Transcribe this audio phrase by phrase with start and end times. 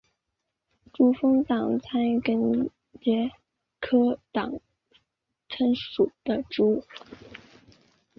[0.93, 2.59] 珠峰党参为桔
[3.05, 3.29] 梗
[3.79, 4.59] 科党
[5.47, 6.83] 参属的植物。